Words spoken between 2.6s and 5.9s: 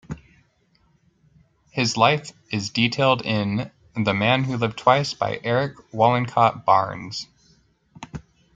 detailed in "The Man Who Lived Twice" by Eric